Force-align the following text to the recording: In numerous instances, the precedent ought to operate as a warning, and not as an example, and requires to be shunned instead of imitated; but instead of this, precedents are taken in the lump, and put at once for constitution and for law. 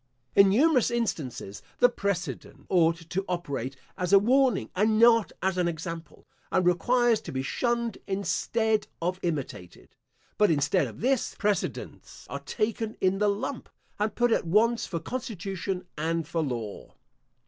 In 0.35 0.49
numerous 0.49 0.89
instances, 0.89 1.61
the 1.77 1.87
precedent 1.87 2.65
ought 2.69 3.07
to 3.11 3.23
operate 3.29 3.75
as 3.99 4.11
a 4.11 4.17
warning, 4.17 4.71
and 4.75 4.97
not 4.97 5.31
as 5.43 5.59
an 5.59 5.67
example, 5.67 6.25
and 6.51 6.65
requires 6.65 7.21
to 7.21 7.31
be 7.31 7.43
shunned 7.43 7.99
instead 8.07 8.87
of 8.99 9.19
imitated; 9.21 9.95
but 10.39 10.49
instead 10.49 10.87
of 10.87 11.01
this, 11.01 11.35
precedents 11.35 12.25
are 12.31 12.39
taken 12.39 12.97
in 12.99 13.19
the 13.19 13.29
lump, 13.29 13.69
and 13.99 14.15
put 14.15 14.31
at 14.31 14.47
once 14.47 14.87
for 14.87 14.99
constitution 14.99 15.85
and 15.95 16.27
for 16.27 16.41
law. 16.41 16.95